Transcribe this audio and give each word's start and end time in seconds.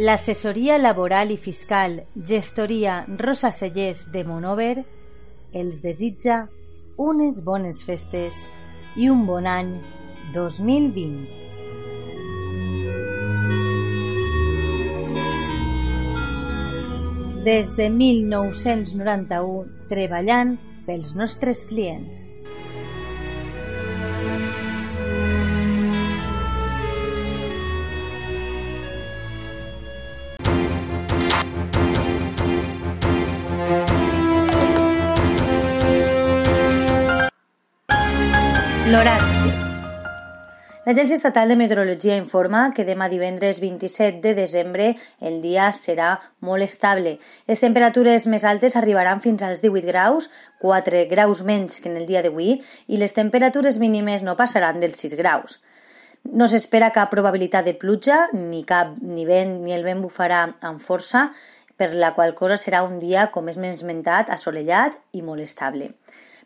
L'assessoria 0.00 0.78
laboral 0.78 1.28
i 1.30 1.36
fiscal 1.36 1.98
Gestoria 2.14 3.04
Rosa 3.18 3.50
Cellers 3.52 4.06
de 4.08 4.22
Monover 4.24 4.80
els 5.52 5.82
desitja 5.84 6.46
unes 6.96 7.42
bones 7.44 7.82
festes 7.84 8.38
i 8.96 9.10
un 9.12 9.26
bon 9.28 9.44
any 9.44 9.74
2020. 10.32 11.28
Des 17.44 17.76
de 17.76 17.92
1991 17.92 19.68
treballant 19.92 20.56
pels 20.88 21.12
nostres 21.12 21.66
clients. 21.68 22.24
L'oratge. 38.90 39.46
L'Agència 40.82 41.14
Estatal 41.14 41.52
de 41.52 41.56
Meteorologia 41.60 42.16
informa 42.18 42.62
que 42.74 42.82
demà 42.88 43.06
divendres 43.12 43.60
27 43.62 44.18
de 44.24 44.32
desembre 44.34 44.88
el 45.28 45.36
dia 45.44 45.68
serà 45.76 46.08
molt 46.42 46.66
estable. 46.66 47.12
Les 47.46 47.62
temperatures 47.62 48.26
més 48.32 48.42
altes 48.50 48.74
arribaran 48.80 49.22
fins 49.22 49.44
als 49.46 49.62
18 49.62 49.86
graus, 49.86 50.26
4 50.64 51.04
graus 51.12 51.44
menys 51.46 51.78
que 51.78 51.86
en 51.92 52.00
el 52.00 52.08
dia 52.08 52.24
d'avui, 52.26 52.56
i 52.90 52.98
les 52.98 53.14
temperatures 53.14 53.78
mínimes 53.78 54.24
no 54.26 54.34
passaran 54.40 54.82
dels 54.82 54.98
6 55.06 55.14
graus. 55.20 55.60
No 56.26 56.48
s'espera 56.50 56.90
cap 56.90 57.12
probabilitat 57.14 57.68
de 57.70 57.76
pluja, 57.78 58.24
ni 58.34 58.64
cap 58.66 58.98
ni 58.98 59.28
vent 59.28 59.60
ni 59.62 59.76
el 59.76 59.86
vent 59.86 60.02
bufarà 60.02 60.48
amb 60.66 60.82
força, 60.82 61.28
per 61.78 61.92
la 61.94 62.10
qual 62.18 62.34
cosa 62.34 62.58
serà 62.58 62.82
un 62.82 62.98
dia, 62.98 63.28
com 63.30 63.46
és 63.54 63.60
més 63.60 63.86
mentat, 63.86 64.34
assolellat 64.34 64.98
i 65.14 65.22
molt 65.22 65.46
estable. 65.46 65.92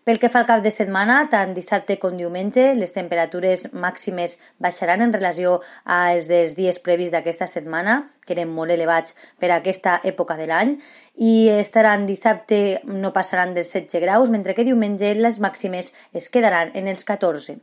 Pel 0.05 0.19
que 0.21 0.29
fa 0.29 0.43
al 0.43 0.49
cap 0.49 0.61
de 0.61 0.69
setmana, 0.69 1.15
tant 1.33 1.55
dissabte 1.57 1.95
com 1.97 2.19
diumenge, 2.19 2.65
les 2.77 2.93
temperatures 2.93 3.63
màximes 3.73 4.35
baixaran 4.61 5.01
en 5.01 5.15
relació 5.15 5.55
als 5.89 6.27
dels 6.29 6.53
dies 6.59 6.79
previs 6.85 7.09
d'aquesta 7.15 7.49
setmana, 7.49 7.95
que 8.27 8.35
eren 8.37 8.53
molt 8.53 8.75
elevats 8.75 9.17
per 9.41 9.49
a 9.49 9.63
aquesta 9.63 9.95
època 10.05 10.37
de 10.37 10.49
l'any, 10.51 10.75
i 11.17 11.49
estaran 11.55 12.05
dissabte 12.05 12.83
no 12.85 13.15
passaran 13.17 13.57
dels 13.57 13.73
16 13.73 14.05
graus, 14.05 14.29
mentre 14.35 14.53
que 14.53 14.67
diumenge 14.69 15.15
les 15.17 15.41
màximes 15.41 15.95
es 16.13 16.29
quedaran 16.29 16.75
en 16.77 16.93
els 16.93 17.09
14. 17.09 17.57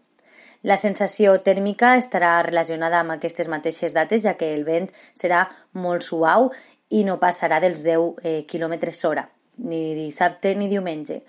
La 0.66 0.80
sensació 0.82 1.38
tèrmica 1.46 1.94
estarà 2.02 2.34
relacionada 2.42 3.04
amb 3.06 3.14
aquestes 3.20 3.54
mateixes 3.54 3.94
dates, 3.94 4.26
ja 4.26 4.34
que 4.34 4.50
el 4.56 4.66
vent 4.66 4.90
serà 5.14 5.46
molt 5.78 6.10
suau 6.10 6.50
i 6.90 7.06
no 7.06 7.22
passarà 7.22 7.62
dels 7.62 7.86
10 7.86 8.26
eh, 8.26 8.36
km 8.50 8.82
hora, 9.06 9.30
ni 9.62 9.94
dissabte 9.94 10.58
ni 10.58 10.74
diumenge. 10.74 11.22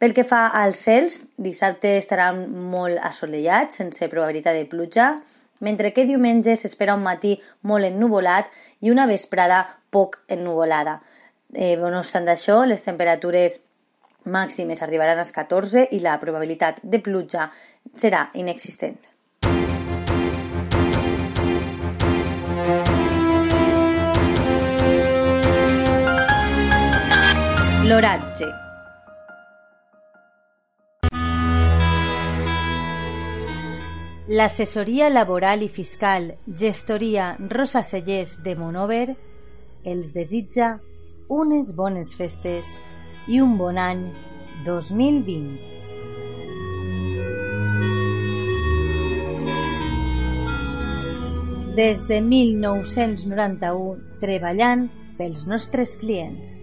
Pel 0.00 0.14
que 0.16 0.22
fa 0.24 0.46
als 0.56 0.80
cels, 0.86 1.16
dissabte 1.36 1.90
estarà 1.98 2.30
molt 2.32 2.96
assolellat, 3.04 3.74
sense 3.76 4.06
probabilitat 4.08 4.56
de 4.56 4.64
pluja, 4.64 5.10
mentre 5.60 5.90
que 5.92 6.06
diumenge 6.08 6.54
s'espera 6.56 6.94
un 6.96 7.02
matí 7.04 7.34
molt 7.68 7.84
ennuvolat 7.84 8.48
i 8.80 8.88
una 8.88 9.04
vesprada 9.04 9.58
poc 9.92 10.22
ennuvolada. 10.32 11.02
Eh, 11.52 11.76
no 11.76 11.98
obstant 11.98 12.30
això, 12.32 12.62
les 12.64 12.80
temperatures 12.80 13.58
màximes 14.24 14.80
arribaran 14.80 15.20
als 15.20 15.34
14 15.36 15.90
i 15.92 16.00
la 16.00 16.16
probabilitat 16.22 16.80
de 16.80 17.02
pluja 17.04 17.50
serà 17.92 18.30
inexistent. 18.40 18.96
L'oratge 27.84 28.69
L'assessoria 34.30 35.08
laboral 35.10 35.64
i 35.64 35.68
fiscal 35.68 36.28
Gestoria 36.46 37.32
Rosa 37.50 37.80
Cellers 37.82 38.36
de 38.44 38.52
Monover 38.54 39.16
els 39.82 40.12
desitja 40.14 40.68
unes 41.26 41.72
bones 41.74 42.12
festes 42.14 42.68
i 43.26 43.40
un 43.42 43.56
bon 43.58 43.74
any 43.82 44.04
2020. 44.68 45.58
Des 51.74 52.06
de 52.06 52.22
1991 52.30 53.98
treballant 54.22 54.86
pels 55.18 55.42
nostres 55.50 55.98
clients. 55.98 56.54